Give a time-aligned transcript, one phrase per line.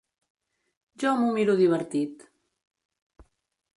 [1.03, 2.25] Jo m'ho miro divertit.